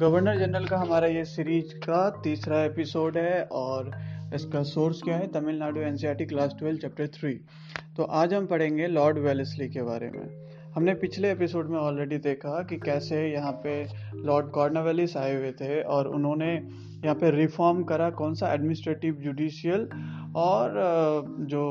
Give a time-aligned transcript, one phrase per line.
[0.00, 3.90] Governor general का हमारा ये सीरीज़ का तीसरा एपिसोड है और
[4.34, 5.26] इसका सोर्स क्या है?
[5.32, 7.32] Tamil Nadu NCERT class twelve chapter three
[7.96, 10.26] तो आज हम पढ़ेंगे लॉर्ड वेलेसली के बारे में।
[10.74, 13.76] हमने पिछले एपिसोड में ऑलरेडी देखा कि कैसे यहाँ पे
[14.14, 19.88] लॉर्ड कॉर्नावेलिस आए हुए थे और उन्होंने यहाँ पे रिफॉर्म करा कौन सा एडमिनिस्ट्रेटिव जुडिशियल
[20.36, 20.74] और
[21.50, 21.62] जो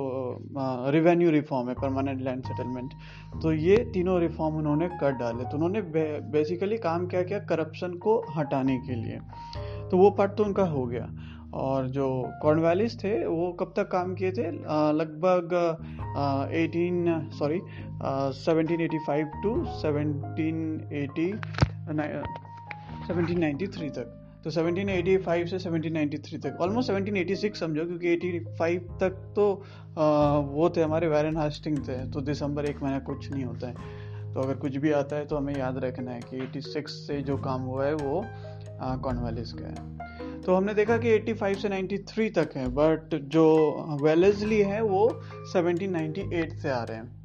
[0.91, 2.93] रिवेन्यू रिफॉर्म है परमानेंट लैंड सेटलमेंट
[3.41, 5.81] तो ये तीनों रिफॉर्म उन्होंने कर डाले। तो उन्होंने
[6.31, 7.39] बेसिकली काम क्या किया?
[7.45, 9.19] करप्शन को हटाने के लिए।
[9.89, 11.07] तो वो पार्ट तो उनका हो गया।
[11.53, 12.07] और जो
[12.41, 14.51] कॉर्नवालिस थे, वो कब तक काम किए थे?
[14.93, 15.53] लगभग
[16.53, 17.59] eighteen sorry
[18.35, 21.31] seventeen eighty five to seventeen eighty
[23.07, 29.33] seventeen ninety three तक। तो 1785 से 1793 तक। ऑलमोस्ट 1786 समझो क्योंकि 85 तक
[29.35, 29.45] तो
[29.97, 33.73] आ, वो थे हमारे वैरन हास्टिंग थे तो दिसंबर एक महीना कुछ नहीं होता है।
[34.33, 37.37] तो अगर कुछ भी आता है तो हमें याद रखना है कि 86 से जो
[37.37, 38.23] काम हुआ है वो
[39.03, 43.45] कॉर्नवालिस का है। तो हमने देखा कि 85 से 93 तक है बट जो
[44.01, 45.07] वेलेजली है वो
[45.53, 47.22] 1798 से आ रहे हैं।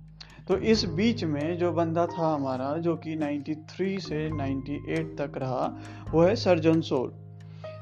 [0.48, 5.76] तो इस बीच में जो बंदा था हमारा, जो कि 93 से 98 तक रहा,
[6.10, 7.27] वो है सर्जन जॉन सोर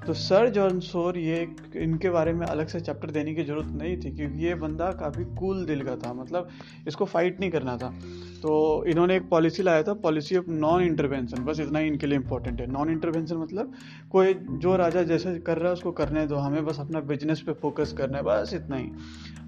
[0.06, 1.36] तो सर जॉन सोर ये
[1.76, 5.24] इनके बारे में अलग से चैप्टर देने की ज़रूरत नहीं थी, क्योंकि ये बंदा काफ़ी
[5.36, 6.48] कूल दिल का था मतलब
[6.88, 7.88] इसको फाइट नहीं करना था।
[8.42, 12.18] तो इन्होंने एक पॉलिसी लाया था पॉलिसी ऑफ़ नॉन इंटरवेंशन बस इतना ही इनके लिए
[12.18, 13.72] इंपॉर्टेंट है। नॉन इंटरवेंशन मतलब
[14.10, 17.52] कोई जो राजा जैसे कर रहा है, उसको करने दो, हमें बस अपना बिज़नेस पे
[17.52, 18.90] फोकस करना है, बस इतना ही।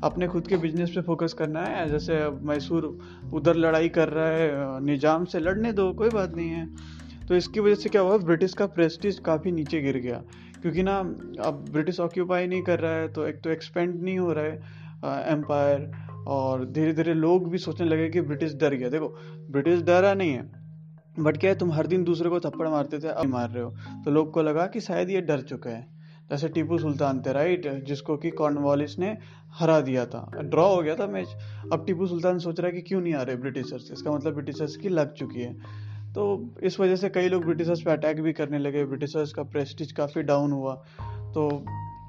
[0.04, 2.96] अपने खुद के बिज़नेस पे फोकस करना है, जैसे मैसूर
[3.32, 6.96] उधर लड़ाई कर रहा है, निज़ाम से लड़ने दो, कोई बात नहीं है।
[7.28, 10.22] तो इसकी वजह से क्या हुआ, ब्रिटिश का प्रेस्टिज काफ़ी नीचे गिर गया।
[10.62, 10.98] क्योंकि ना,
[11.40, 15.32] अब ब्रिटिश ऑक्यूपाई नहीं कर रहा है तो एक तो एक्सपेंड नहीं हो रहा है
[15.32, 15.90] एम्पायर
[16.28, 19.08] और धीरे धीरे लोग भी सोचने लगे कि ब्रिटिश डर गया। देखो
[19.50, 20.50] ब्रिटिश डरा नहीं है
[21.16, 24.02] बट क्या है, तुम हर दिन दूसरे को थप्पड़ मारते थे, अब मार रहे हो।
[24.04, 25.86] तो लोग को लगा कि शायद ये डर चुका है।
[26.30, 29.16] जैसे टीपू सुल्तान थे राइट जिसको कि कॉर्नवालिस ने
[29.52, 31.28] हरा दिया था। ड्रॉ हो गया था मैच
[31.72, 34.76] अब टीपू सुल्तान सोच रहा है कि क्यों नहीं आ रहे ब्रिटिशर्स इसका मतलब ब्रिटिशर्स
[34.76, 35.54] की लग चुकी है।
[36.14, 36.24] तो
[36.62, 40.22] इस वजह से कई लोग ब्रिटिशर्स पे अटैक भी करने लगे। ब्रिटिशर्स का प्रेस्टिज काफ़ी
[40.22, 40.74] डाउन हुआ।
[41.34, 41.50] तो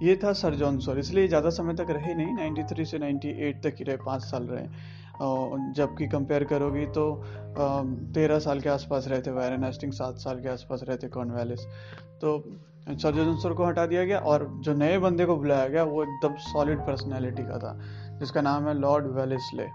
[0.04, 3.84] ये था सर जॉनसर इसलिए ज़्यादा समय तक रहे नहीं 93 से 98 तक ही
[3.84, 4.68] रहे, पाँच साल रहे।
[5.74, 7.04] जबकि कंपेयर करोगी तो
[8.14, 11.66] तेरह साल के आसपास रहे थे वायरन हेस्टिंग सात साल के आसपास रहते कॉर्नवेलिस
[12.22, 12.38] तो
[12.90, 16.80] सर्जन को हटा दिया गया और जो नए बंदे को बुलाया गया, वो एकदम सॉलिड
[16.80, 17.74] पर्सनैलिटी का था,
[18.20, 19.68] जिसका नाम है लॉर्ड वेलिसले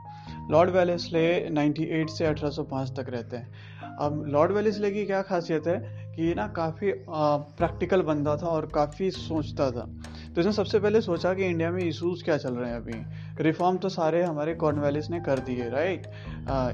[0.50, 5.78] लॉर्ड वेलिसले 98 से 1805 तक रहते हैं। अब लॉर्ड वेलिसले की क्या खासियत है
[6.16, 9.86] कि ना काफ़ी प्रैक्टिकल बंदा था और काफ़ी सोचता था।
[10.34, 13.76] तो इसने सबसे पहले सोचा कि इंडिया में इशूज़ क्या चल रहे हैं अभी। रिफॉर्म
[13.76, 16.06] तो सारे हमारे कॉर्नवेलिस ने कर दिए right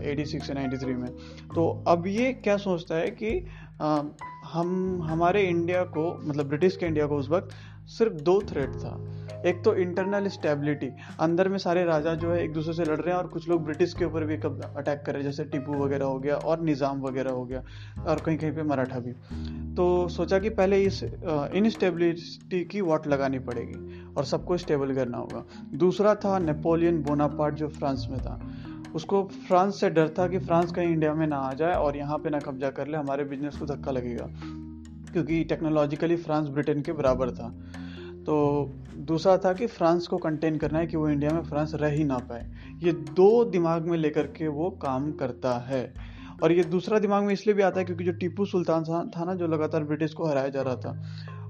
[0.03, 1.11] eighty six ninety three में।
[1.55, 3.47] तो अब ये क्या सोचता है कि
[3.81, 4.03] आ,
[4.47, 7.55] हम हमारे इंडिया को मतलब ब्रिटिश के इंडिया को उस वक्त
[7.89, 8.97] सिर्फ़ दो थ्रेट था।
[9.47, 10.89] एक तो इंटरनल स्टेबिलिटी
[11.21, 13.65] अंदर में सारे राजा जो है एक दूसरे से लड़ रहे हैं और कुछ लोग
[13.65, 16.61] ब्रिटिश के ऊपर भी कब अटैक कर रहे हैं, जैसे टिपू वगैरह हो गया और
[16.61, 17.63] निज़ाम वगैरह हो गया
[18.07, 19.13] और कहीं कहीं पर मराठा भी।
[19.75, 25.45] तो सोचा कि पहले इस इनस्टेबिलिटी की वॉट लगानी पड़ेगी और सबको स्टेबल करना होगा।
[25.77, 28.41] दूसरा था नेपोलियन बोनापार्ट जो फ्रांस में था।
[28.95, 32.19] उसको फ्रांस से डर था कि फ्रांस कहीं इंडिया में ना आ जाए और यहाँ
[32.19, 34.27] पे ना कब्जा कर ले, हमारे बिज़नेस को धक्का लगेगा।
[35.13, 37.49] क्योंकि टेक्नोलॉजिकली फ्रांस ब्रिटेन के बराबर था।
[38.21, 38.35] तो
[39.01, 42.05] दूसरा था कि फ्रांस को कंटेन करना है कि वो इंडिया में फ्रांस रह ही
[42.05, 42.51] ना पाए।
[42.83, 45.95] ये दो दिमाग में लेकर के वो काम करता है।
[46.43, 49.35] और ये दूसरा दिमाग में इसलिए भी आता है क्योंकि जो टीपू सुल्तान था ना,
[49.35, 50.93] जो लगातार ब्रिटिश को हराया जा रहा था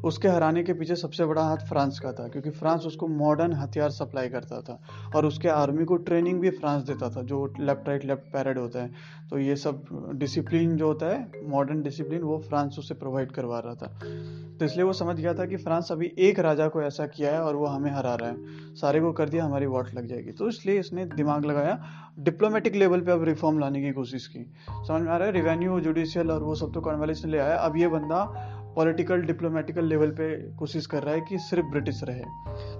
[0.04, 3.90] उसके हराने के पीछे सबसे बड़ा हाथ फ्रांस का था, क्योंकि फ्रांस उसको मॉडर्न हथियार
[3.90, 4.78] सप्लाई करता था
[5.16, 8.82] और उसके आर्मी को ट्रेनिंग भी फ्रांस देता था, जो लेफ़्ट राइट लेफ़्ट पैरेड होता
[8.82, 9.84] है। तो ये सब
[10.14, 13.86] डिसिप्लिन जो होता है मॉडर्न डिसिप्लिन वो फ्रांस उसे प्रोवाइड करवा रहा था।
[14.58, 17.42] तो इसलिए वो समझ गया था कि फ्रांस अभी एक राजा को ऐसा किया है
[17.42, 20.48] और वो हमें हरा रहा है। सारे को कर दिया, हमारी वोट लग जाएगी। तो
[20.48, 21.78] इसलिए इसने दिमाग लगाया
[22.18, 25.32] डिप्लोमेटिक लेवल पे अब रिफॉर्म लाने की कोशिश की। समझ में आ रहा है?
[25.32, 28.24] रिवेन्यू जुडिशियल और वो सब तो कॉन्वेलिस ने ले आया। अब ये बंदा
[28.76, 32.22] पॉलिटिकल डिप्लोमेटिकल लेवल पे कोशिश कर रहा है कि सिर्फ़ ब्रिटिश रहे।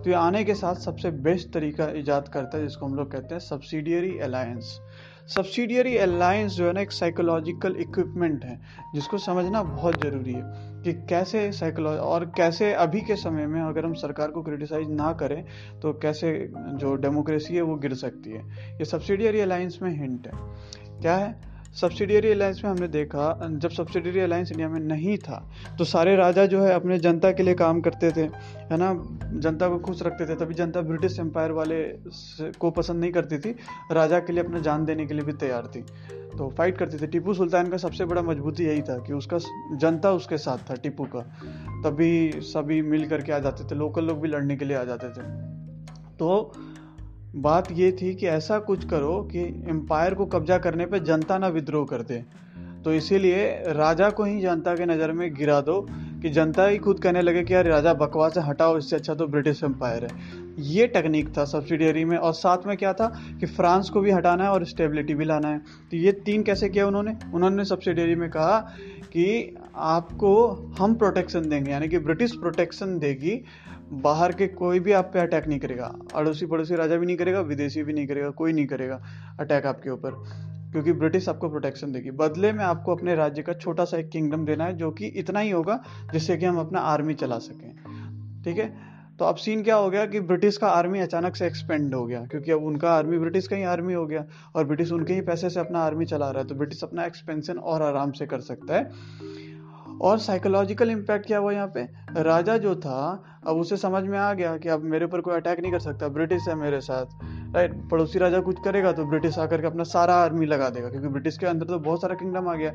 [0.03, 3.35] तो ये आने के साथ सबसे बेस्ट तरीका ईजाद करता है, जिसको हम लोग कहते
[3.35, 4.79] हैं सब्सिडियरी अलायंस
[5.29, 8.59] सब्सिडियरी अलायंस जो है ना, एक साइकोलॉजिकल इक्विपमेंट है,
[8.95, 10.43] जिसको समझना बहुत ज़रूरी है
[10.83, 15.13] कि कैसे साइकोलॉजी और कैसे अभी के समय में अगर हम सरकार को क्रिटिसाइज ना
[15.13, 15.45] करें
[15.81, 18.43] तो कैसे जो डेमोक्रेसी है वो गिर सकती है।
[18.79, 21.50] ये सब्सिडियरी अलायंस में हिंट है। क्या है?
[21.75, 25.37] सब्सिडियरी अलायंस में हमने देखा, जब सब्सिडियरी अलायंस इंडिया में नहीं था
[25.79, 28.93] तो सारे राजा जो है अपने जनता के लिए काम करते थे, है ना?
[29.35, 31.83] जनता को खुश रखते थे, तभी जनता ब्रिटिश एम्पायर वाले
[32.59, 33.55] को पसंद नहीं करती थी,
[33.93, 35.85] राजा के लिए अपना जान देने के लिए भी तैयार थी।
[36.31, 39.39] तो फाइट करते थे। टीपू सुल्तान का सबसे बड़ा मजबूती यही था कि उसका
[39.77, 41.21] जनता उसके साथ था, टीपू का।
[41.85, 45.09] तभी सभी मिल करके आ जाते थे लोकल लोग भी लड़ने के लिए आ जाते
[45.09, 45.23] थे।
[46.19, 46.53] तो
[47.35, 51.49] बात ये थी कि ऐसा कुछ करो कि एम्पायर को कब्जा करने पे जनता ना
[51.49, 52.25] विद्रोह कर दे।
[52.85, 55.81] तो इसीलिए राजा को ही जनता के नज़र में गिरा दो
[56.23, 59.27] कि जनता ही खुद कहने लगे कि यार राजा बकवास है, हटाओ, इससे अच्छा तो
[59.27, 60.11] ब्रिटिश एम्पायर है।
[60.59, 63.07] ये टेक्निक था सब्सिडियरी में और साथ में क्या था
[63.41, 65.59] कि फ्रांस को भी हटाना है और स्टेबिलिटी भी लाना है।
[65.91, 67.17] तो ये तीन कैसे किया उन्होंने?
[67.35, 68.59] उन्होंने सब्सिडियरी में कहा
[69.13, 70.49] कि आपको
[70.79, 73.43] हम प्रोटेक्शन देंगे, यानी कि ब्रिटिश प्रोटेक्शन देगी
[73.93, 77.41] बाहर के कोई भी आप पे अटैक नहीं करेगा। अड़ोसी पड़ोसी राजा भी नहीं करेगा,
[77.41, 79.03] विदेशी भी नहीं करेगा, कोई नहीं करेगा
[79.41, 80.11] अटैक आपके ऊपर।
[80.73, 84.45] क्योंकि ब्रिटिश आपको प्रोटेक्शन देगी। बदले में आपको अपने राज्य का छोटा सा एक किंगडम
[84.45, 85.83] देना है, जो कि इतना ही होगा,
[86.13, 87.75] जिससे कि हम अपना आर्मी चला सकें।
[88.45, 88.91] ठीक है?
[89.19, 92.25] तो अब सीन क्या हो गया कि ब्रिटिश का आर्मी अचानक से एक्सपेंड हो गया,
[92.25, 95.51] क्योंकि अब उनका आर्मी ब्रिटिश का ही आर्मी हो गया, और ब्रिटिश उनके ही पैसे
[95.51, 98.77] से अपना आर्मी चला रहा है तो ब्रिटिश अपना एक्सपेंशन और आराम से कर सकता
[98.77, 98.91] है।
[100.01, 101.83] और साइकोलॉजिकल इम्पैक्ट क्या हुआ यहाँ पे?
[102.19, 105.61] राजा जो था, अब उसे समझ में आ गया कि अब मेरे ऊपर कोई अटैक
[105.61, 109.61] नहीं कर सकता, ब्रिटिश है मेरे साथ राइट पड़ोसी राजा कुछ करेगा तो ब्रिटिश आकर
[109.61, 112.55] के अपना सारा आर्मी लगा देगा, क्योंकि ब्रिटिश के अंदर तो बहुत सारा किंगडम आ
[112.55, 112.73] गया।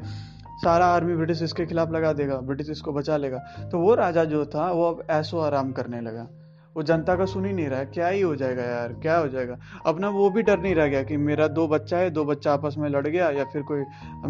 [0.64, 3.38] सारा आर्मी ब्रिटिश इसके खिलाफ लगा देगा, ब्रिटिश इसको बचा लेगा।
[3.72, 6.28] तो वो राजा जो था, वो अब ऐसो आराम करने लगा।
[6.76, 9.28] वो जनता का सुन ही नहीं रहा है। क्या ही हो जाएगा यार, क्या हो
[9.28, 9.58] जाएगा?
[9.86, 12.76] अपना वो भी डर नहीं रह गया कि मेरा दो बच्चा है, दो बच्चा आपस
[12.78, 13.84] में लड़ गया या फिर कोई,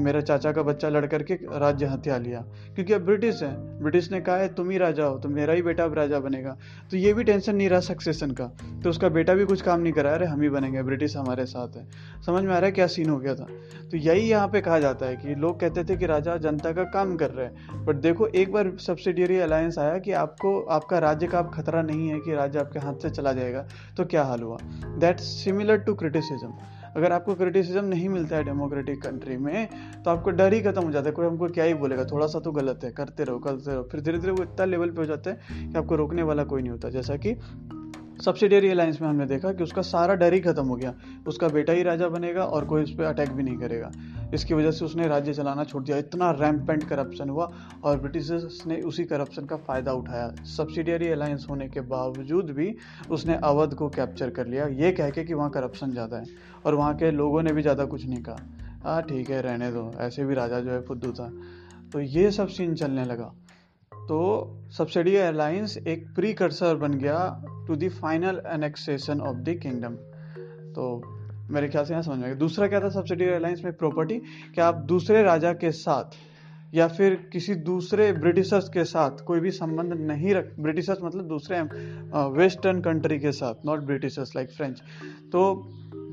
[0.03, 2.39] मेरा चाचा का बच्चा लड़ करके राज्य हत्या लिया।
[2.75, 5.61] क्योंकि अब ब्रिटिश है, ब्रिटिश ने कहा है, तुम ही राजा हो तो मेरा ही
[5.61, 6.57] बेटा अब राजा बनेगा।
[6.91, 8.51] तो ये भी टेंशन नहीं रहा सक्सेशन का।
[8.85, 11.77] तो उसका बेटा भी कुछ काम नहीं करा। अरे, हम ही बनेंगे, ब्रिटिश हमारे साथ
[11.77, 11.87] है।
[12.25, 13.47] समझ में आ रहा है क्या सीन हो गया था?
[13.91, 16.83] तो यही यहाँ पे कहा जाता है कि लोग कहते थे कि राजा जनता का
[16.83, 21.27] काम कर रहे हैं। बट देखो, एक बार सब्सिडियरी अलायंस आया कि आपको, आपका राज्य
[21.27, 23.67] का आप खतरा नहीं है कि राज्य आपके हाथ से चला जाएगा
[23.97, 24.57] तो क्या हाल हुआ?
[24.97, 26.53] दैट सिमिलर टू क्रिटिसिज्म
[26.95, 29.67] अगर आपको क्रिटिसिज्म नहीं मिलता है डेमोक्रेटिक कंट्री में
[30.03, 32.05] तो आपको डर ही खत्म हो जाता है। कोई हमको क्या ही बोलेगा?
[32.05, 34.89] थोड़ा सा तो गलत है। करते रहो करते रहो। फिर धीरे धीरे वो इतना लेवल
[34.89, 35.39] पे हो जाता है
[35.71, 37.33] कि आपको रोकने वाला कोई नहीं होता। जैसा कि
[38.21, 40.93] सब्सिडियरी अलायंस में हमने देखा कि उसका सारा डर ही खत्म हो गया।
[41.27, 43.91] उसका बेटा ही राजा बनेगा और कोई उस पर अटैक भी नहीं करेगा।
[44.33, 47.51] इसकी वजह से उसने राज्य चलाना छोड़ दिया। इतना रैम्पेंट करप्शन हुआ
[47.83, 52.75] और ब्रिटिशर्स ने उसी करप्शन का फ़ायदा उठाया। सब्सिडियरी अलायंस होने के बावजूद भी
[53.11, 56.25] उसने अवध को कैप्चर कर लिया। ये कह के कि वहाँ करप्शन ज़्यादा है
[56.65, 58.37] और वहाँ के लोगों ने भी ज़्यादा कुछ नहीं कहा।
[58.83, 61.31] हाँ ठीक है, रहने दो। ऐसे भी राजा जो है फुद्दू था।
[61.93, 63.33] तो ये सब सीन चलने लगा।
[63.91, 64.17] तो
[64.71, 67.17] सब्सिडी अलायंस एक प्री कर्सर बन गया
[67.67, 69.95] to the final annexation of the kingdom
[70.73, 70.85] तो
[71.51, 74.19] मेरे ख्याल से यहाँ समझ में आएगा दूसरा क्या था सब्सिडी अलायंस में प्रॉपर्टी
[74.55, 76.17] कि आप दूसरे राजा के साथ
[76.73, 81.61] या फिर किसी दूसरे ब्रिटिशर्स के साथ कोई भी संबंध नहीं रख ब्रिटिशर्स मतलब दूसरे
[82.37, 84.81] वेस्टर्न कंट्री के साथ नॉट ब्रिटिशर्स लाइक फ्रेंच
[85.31, 85.43] तो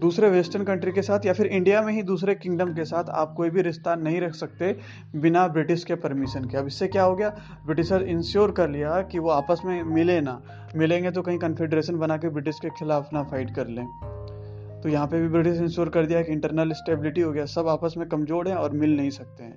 [0.00, 3.34] दूसरे वेस्टर्न कंट्री के साथ या फिर इंडिया में ही दूसरे किंगडम के साथ आप
[3.36, 4.76] कोई भी रिश्ता नहीं रख सकते
[5.16, 7.28] बिना ब्रिटिश के परमिशन के। अब इससे क्या हो गया?
[7.66, 10.40] ब्रिटिशर इंश्योर कर लिया कि वो आपस में मिले ना।
[10.76, 13.84] मिलेंगे तो कहीं कन्फेडरेशन बना के ब्रिटिश के खिलाफ ना फाइट कर लें।
[14.82, 17.94] तो यहाँ पे भी ब्रिटिश इंश्योर कर दिया कि इंटरनल स्टेबिलिटी हो गया। सब आपस
[17.98, 19.56] में कमज़ोर हैं और मिल नहीं सकते हैं।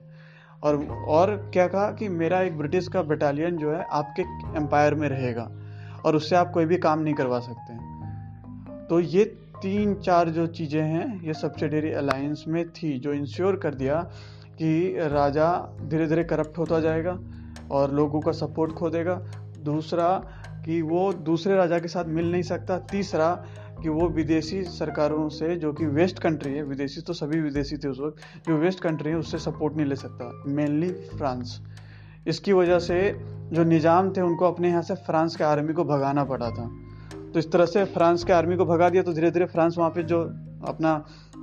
[0.63, 0.75] और
[1.07, 4.21] और क्या कहा कि मेरा एक ब्रिटिश का बटालियन जो है आपके
[4.57, 5.49] एम्पायर में रहेगा
[6.05, 7.73] और उससे आप कोई भी काम नहीं करवा सकते।
[8.87, 9.23] तो ये
[9.61, 14.01] तीन चार जो चीज़ें हैं, ये सब्सिडरी अलायंस में थी, जो इंश्योर कर दिया
[14.57, 15.49] कि राजा
[15.81, 17.17] धीरे धीरे करप्ट होता जाएगा
[17.71, 19.15] और लोगों का सपोर्ट खो देगा।
[19.63, 20.07] दूसरा
[20.65, 23.29] कि वो दूसरे राजा के साथ मिल नहीं सकता। तीसरा
[23.81, 27.87] कि वो विदेशी सरकारों से, जो कि वेस्ट कंट्री है, विदेशी तो सभी विदेशी थे
[27.87, 31.59] उस वक्त, जो वेस्ट कंट्री है, उससे सपोर्ट नहीं ले सकता। मेनली फ्रांस
[32.27, 32.97] इसकी वजह से
[33.51, 36.69] जो निज़ाम थे, उनको अपने यहाँ से फ्रांस के आर्मी को भगाना पड़ा था।
[37.35, 39.89] तो इस तरह से फ्रांस के आर्मी को भगा दिया तो धीरे धीरे फ्रांस वहाँ
[39.91, 40.19] पे जो
[40.65, 40.91] अपना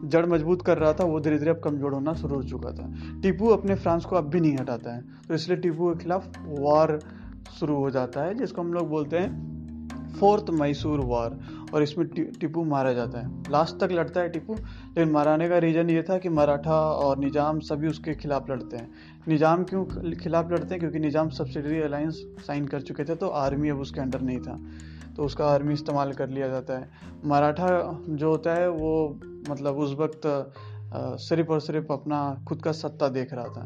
[0.05, 2.87] जड़ मज़बूत कर रहा था, वो धीरे धीरे अब कमज़ोर होना शुरू हो चुका था।
[3.23, 6.99] टीपू अपने फ्रांस को अब भी नहीं हटाता है तो इसलिए टीपू के खिलाफ वॉर
[7.59, 9.51] शुरू हो जाता है, जिसको हम लोग बोलते हैं
[10.19, 11.39] फोर्थ मैसूर वॉर,
[11.75, 12.07] और इसमें
[12.41, 16.19] टीपू मारा जाता है। लास्ट तक लड़ता है टीपू, लेकिन माराने का रीज़न ये था
[16.19, 18.89] कि मराठा और निज़ाम सभी उसके खिलाफ लड़ते हैं।
[19.29, 19.85] निज़ाम क्यों
[20.15, 20.79] खिलाफ लड़ते हैं?
[20.81, 24.59] क्योंकि निज़ाम सब्सिडरी अलायंस साइन कर चुके थे तो आर्मी अब उसके अंडर नहीं था।
[25.17, 26.91] तो उसका आर्मी इस्तेमाल कर लिया जाता है।
[27.25, 27.69] मराठा
[28.09, 30.21] जो होता है, वो मतलब उस वक्त
[30.95, 33.65] सिर्फ़ और सिर्फ़ अपना खुद का सत्ता देख रहा था।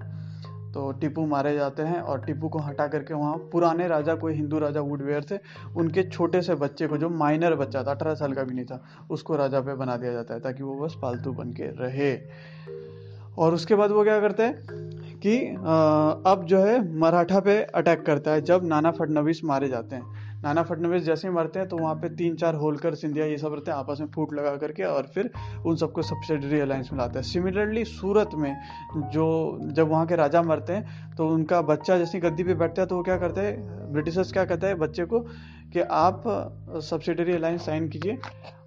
[0.75, 4.59] तो टीपू मारे जाते हैं और टीपू को हटा करके वहाँ पुराने राजा, कोई हिंदू
[4.59, 5.39] राजा वुडवेयर थे,
[5.77, 8.83] उनके छोटे से बच्चे को, जो माइनर बच्चा था, अठारह साल का भी नहीं था,
[9.11, 12.15] उसको राजा पे बना दिया जाता है, ताकि वो बस पालतू बन के रहे।
[13.39, 14.65] और उसके बाद वो क्या करते हैं
[15.19, 15.39] कि
[16.27, 20.63] अब जो है मराठा पे अटैक करता है, जब नाना फडनवीस मारे जाते हैं। नाना
[20.63, 23.71] फडनवीस जैसे ही मरते हैं तो वहाँ पे तीन चार होलकर सिंधिया ये सब रहते
[23.71, 25.31] हैं, आपस में फूट लगा करके और फिर
[25.67, 28.57] उन सबको सब्सिडरी अलायंस में लाते हैं। सिमिलरली सूरत में
[29.13, 29.27] जो
[29.73, 32.97] जब वहाँ के राजा मरते हैं तो उनका बच्चा जैसे गद्दी पे बैठता है तो
[32.97, 35.21] वो क्या करते हैं, ब्रिटिशर्स क्या कहते हैं बच्चे को
[35.73, 36.23] कि आप
[36.83, 38.19] सब्सिडरी अलायंस साइन कीजिए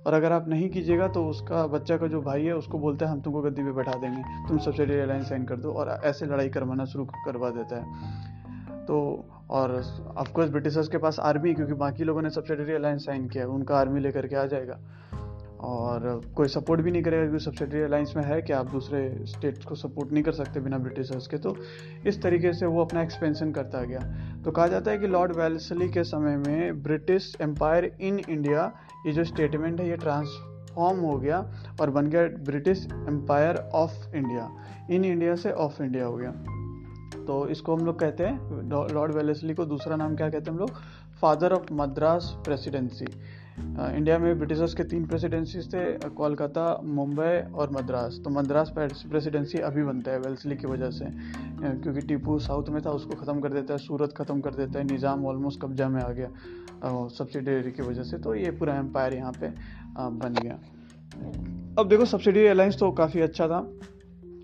[0.07, 3.11] और अगर आप नहीं कीजिएगा तो उसका बच्चा का जो भाई है, उसको बोलते हैं,
[3.11, 6.49] हम तुमको गद्दी पे बैठा देंगे, तुम सब्सिडरी अलायंस साइन कर दो और ऐसे लड़ाई
[6.49, 8.37] करवाना शुरू करवा देता है।
[8.89, 9.71] तो और
[10.17, 13.77] ऑफकोर्स ब्रिटिशर्स के पास आर्मी क्योंकि बाकी लोगों ने सब्सिडरी अलायंस साइन किया है, उनका
[13.77, 14.79] आर्मी लेकर के आ जाएगा।
[15.61, 19.65] और कोई सपोर्ट भी नहीं करेगा, क्योंकि सब्सिडरी अलायंस में है कि आप दूसरे स्टेट्स
[19.65, 21.55] को सपोर्ट नहीं कर सकते बिना ब्रिटिशर्स के तो
[22.07, 23.99] इस तरीके से वो अपना एक्सपेंशन करता गया।
[24.43, 28.71] तो कहा जाता है कि लॉर्ड वेल्सली के समय में ब्रिटिश एम्पायर इन इंडिया
[29.05, 31.39] ये जो स्टेटमेंट है, ये ट्रांसफॉर्म हो गया
[31.81, 34.49] और बन गया British empire of India
[34.91, 36.33] in India से ऑफ़ इंडिया हो गया।
[37.17, 40.59] तो इसको हम लोग कहते हैं लॉर्ड वेलेसली को दूसरा नाम क्या कहते हैं हम
[40.59, 40.71] लोग?
[41.21, 43.05] Father of Madras presidency.
[43.59, 49.83] India में ब्रिटिशर्स के तीन प्रेसिडेंसीज थे, कोलकाता, मुंबई और मद्रास। तो मद्रास प्रेसिडेंसी अभी
[49.83, 53.73] बनता है, वेल्सली की वजह से। क्योंकि टीपू साउथ में था, उसको ख़त्म कर देता
[53.73, 56.29] है, सूरत ख़त्म कर देता है, निज़ाम ऑलमोस्ट कब्जा में आ गया
[57.09, 59.49] सब्सिडरी की वजह से। तो ये पूरा एम्पायर यहाँ पे
[59.97, 60.59] बन गया।
[61.79, 63.59] अब देखो सब्सिडी अलायंस तो काफ़ी अच्छा था।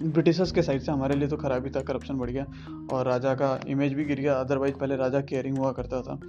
[0.03, 2.45] ब्रिटिशर्स के साइड से हमारे लिए तो खराबी था करप्शन बढ़ गया
[2.93, 6.19] और राजा का इमेज भी गिर गया अदरवाइज़ पहले राजा केयरिंग हुआ करता था।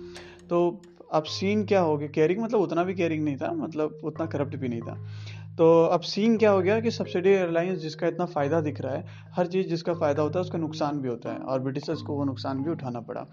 [0.50, 0.80] तो
[1.12, 2.08] अब सीन क्या हो गया?
[2.08, 4.98] केयरिंग मतलब उतना भी केयरिंग नहीं था मतलब उतना करप्ट भी नहीं था।
[5.58, 9.04] तो अब सीन क्या हो गया कि सब्सिडी एयरलाइंस जिसका इतना फ़ायदा दिख रहा है,
[9.36, 12.24] हर चीज़ जिसका फ़ायदा होता है, उसका नुकसान भी होता है। और ब्रिटिशर्स को वो
[12.24, 13.24] नुकसान भी उठाना पड़ा।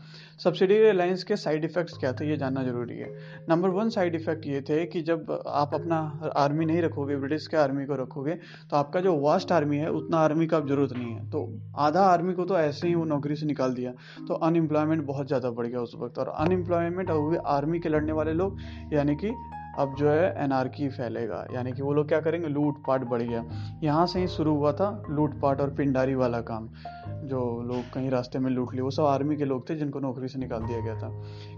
[0.44, 3.10] सब्सिडी एयरलाइंस के साइड इफ़ेक्ट्स क्या थे, ये जानना ज़रूरी है।
[3.50, 5.98] नंबर वन साइड इफ़ेक्ट ये थे कि जब आप अपना
[6.36, 8.38] आर्मी नहीं रखोगे ब्रिटिश के आर्मी को रखोगे
[8.70, 12.02] तो आपका जो वास्ट आर्मी है, उतना आर्मी का अब ज़रूरत नहीं है। तो आधा
[12.04, 13.92] आर्मी को तो ऐसे ही वो नौकरी से निकाल दिया।
[14.28, 18.34] तो अनएम्प्लॉयमेंट बहुत ज़्यादा बढ़ गया उस वक्त और अनएम्प्लॉयमेंट हुए आर्मी के लड़ने वाले
[18.34, 18.58] लोग,
[18.94, 19.34] यानी कि
[19.78, 22.48] अब जो है एनआरकी फैलेगा। यानी कि वो लोग क्या करेंगे?
[22.48, 23.46] लूट पाट बढ़ गया।
[23.84, 26.70] यहाँ से ही शुरू हुआ था लूट पाट और पिंडारी वाला काम।
[27.08, 30.28] जो लोग कहीं रास्ते में लूट लिए, वो सब आर्मी के लोग थे जिनको नौकरी
[30.28, 31.10] से निकाल दिया गया था।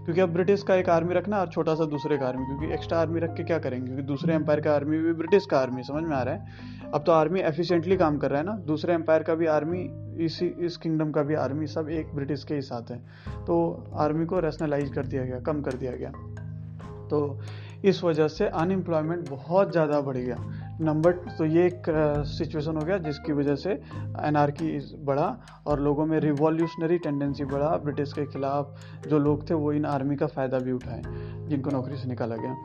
[0.04, 2.98] क्योंकि अब ब्रिटिश का एक आर्मी रखना और छोटा सा दूसरे का आर्मी क्योंकि एक्स्ट्रा
[2.98, 3.86] आर्मी रख के क्या करेंगे?
[3.86, 6.46] क्योंकि दूसरे एम्पायर का आर्मी भी ब्रिटिश का आर्मी समझ में आ रहा है?
[6.94, 8.56] अब तो आर्मी एफिशिएंटली काम कर रहा है ना?
[8.56, 12.54] दूसरे एम्पायर का भी आर्मी इसी, इस किंगडम का भी आर्मी सब एक ब्रिटिश के
[12.54, 16.12] ही साथ है। तो आर्मी को रेशनलाइज कर दिया गया, कम कर दिया गया।
[17.10, 17.38] तो
[17.84, 20.36] इस वजह से अनएम्प्लॉयमेंट बहुत ज़्यादा बढ़ गया।
[20.80, 21.82] नंबर तो ये एक
[22.28, 23.70] सिचुएशन हो गया जिसकी वजह से
[24.22, 25.28] एनआरकी बढ़ा
[25.66, 28.74] और लोगों में रिवॉल्यूशनरी टेंडेंसी बढ़ा ब्रिटिश के खिलाफ।
[29.08, 31.02] जो लोग थे वो इन आर्मी का फ़ायदा भी उठाए,
[31.48, 32.56] जिनको नौकरी से निकाला गया।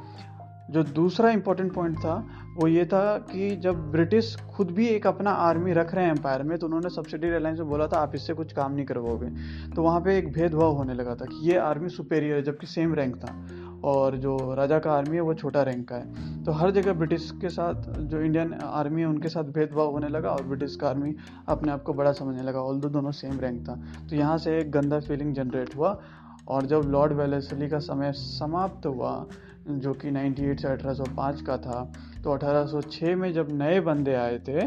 [0.69, 2.13] जो दूसरा इंपॉर्टेंट पॉइंट था,
[2.55, 6.43] वो ये था कि जब ब्रिटिश खुद भी एक अपना आर्मी रख रहे हैं एम्पायर
[6.43, 9.29] में तो उन्होंने सब्सिडी एयरलाइंस से बोला था, आप इससे कुछ काम नहीं करवाओगे।
[9.75, 12.93] तो वहाँ पे एक भेदभाव होने लगा था कि ये आर्मी सुपेरियर है, जबकि सेम
[12.93, 13.35] रैंक था।
[13.83, 17.29] और जो राजा का आर्मी है, वो छोटा रैंक का है। तो हर जगह ब्रिटिश
[17.41, 21.15] के साथ जो इंडियन आर्मी है, उनके साथ भेदभाव होने लगा और ब्रिटिश का आर्मी
[21.49, 23.75] अपने आप को बड़ा समझने लगा ऑल दोनों सेम रैंक था।
[24.09, 25.99] तो यहाँ से एक गंदा फीलिंग जनरेट हुआ
[26.47, 29.25] और जब लॉर्ड वेलेसली का समय समाप्त हुआ,
[29.69, 31.81] जो कि 98 से 1805 का था
[32.23, 34.59] तो 1806 में जब नए बंदे आए थे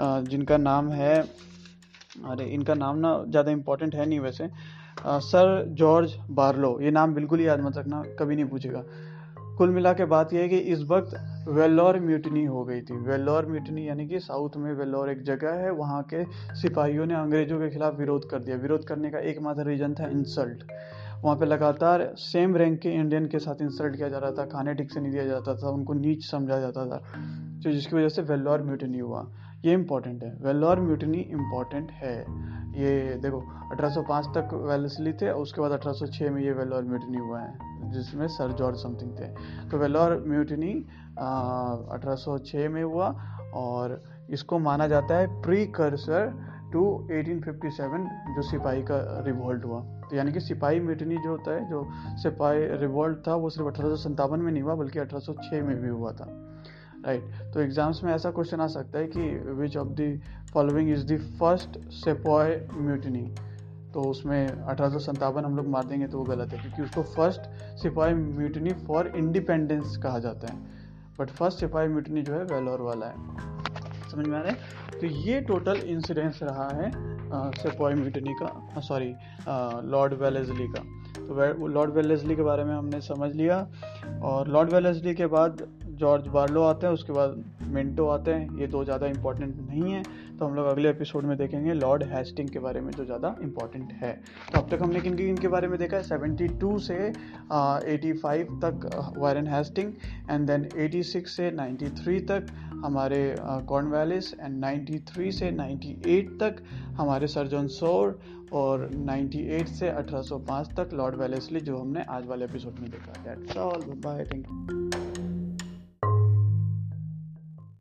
[0.00, 1.14] जिनका नाम है
[2.24, 4.48] अरे, इनका नाम ना ज़्यादा इम्पोर्टेंट है नहीं वैसे।
[5.06, 8.84] सर जॉर्ज बार्लो, ये नाम बिल्कुल ही याद मत रखना, कभी नहीं पूछेगा।
[9.58, 11.14] कुल मिला के बात यह है कि इस वक्त
[11.48, 15.70] वेल्लोर म्यूटनी हो गई थी। वेल्लोर म्यूटनी यानी कि साउथ में वेल्लोर एक जगह है,
[15.70, 19.94] वहाँ के सिपाहियों ने अंग्रेज़ों के खिलाफ विरोध कर दिया। विरोध करने का एकमात्र रीजन
[19.94, 20.62] था इंसल्ट।
[21.22, 24.74] वहाँ पे लगातार सेम रैंक के इंडियन के साथ इंसल्ट किया जा रहा था, खाने
[24.74, 26.98] ठीक से नहीं दिया जाता था, उनको नीच समझा जाता था
[27.62, 29.26] तो जिसकी वजह से वेल्लोर म्यूटनी हुआ।
[29.64, 32.14] ये इम्पोर्टेंट है। वेल्लोर म्यूटनी इम्पोर्टेंट है।
[32.74, 33.40] ये देखो
[33.72, 38.52] 1805 तक वेलसली थे, उसके बाद 1806 में ये वेल्लोर म्यूटनी हुआ है, जिसमें सर
[38.52, 40.72] जॉर्ज समथिंग थे। तो वेल्लोर म्यूटनी
[41.18, 43.08] 1806 में हुआ
[43.56, 46.32] और इसको माना जाता है प्री कर्सर
[46.72, 46.82] टू
[47.12, 49.80] 1857 जो सिपाही का रिवोल्ट हुआ।
[50.10, 51.88] तो यानी कि सिपाही म्यूटनी जो होता है, जो
[52.22, 56.26] सिपाही रिवोल्ट था, वो सिर्फ़ अठारह में नहीं हुआ, बल्कि 1806 में भी हुआ था।
[57.06, 57.54] Right right.
[57.54, 59.20] तो एग्ज़ाम्स में ऐसा क्वेश्चन आ सकता है कि
[59.52, 60.20] which of the
[60.52, 63.34] following is the first sepoy mutiny
[63.94, 67.40] तो उसमें अठारह हम लोग मार देंगे तो वो गलत है, क्योंकि उसको फ़र्स्ट
[67.82, 70.58] सिपाही म्यूटनी फॉर इंडिपेंडेंस कहा जाता है।
[71.20, 73.14] बट फ़र्स्ट सिपाही म्यूटनी जो है, वेलोर वाला है।
[74.10, 74.58] समझ में आ रहा है?
[75.00, 76.90] तो ये टोटल इंसिडेंस रहा है
[77.32, 79.14] सिपाही म्यूटनी का सॉरी
[79.90, 80.82] लॉर्ड वेलेजली का।
[81.18, 83.66] तो लॉर्ड वेलेजली के बारे में हमने समझ लिया
[84.24, 85.66] और लॉर्ड वेलेजली के बाद
[85.98, 90.02] जॉर्ज बार्लो आते हैं, उसके बाद मिंटो आते हैं। ये दो ज़्यादा इंपॉर्टेंट नहीं है
[90.38, 93.92] तो हम लोग अगले एपिसोड में देखेंगे लॉर्ड हेस्टिंग के बारे में जो ज़्यादा इंपॉर्टेंट
[94.02, 94.12] है।
[94.52, 96.02] तो अब तक हमने किन किन के बारे में देखा है?
[96.04, 96.94] सेवेंटी टू से
[97.92, 99.92] एटी फाइव तक Warren Hasting
[100.30, 102.46] and then eighty six से नाइन्टी थ्री तक
[102.84, 106.56] हमारे कॉर्नवेलिस एंड नाइन्टी थ्री से नाइन्टी एट तक
[106.92, 108.20] हमारे सर्जन सोर
[108.52, 113.56] और 98 से 1805 तक लॉर्ड वेलेसली जो हमने आज वाले एपिसोड में देखा। That's
[113.56, 114.87] all bye thank you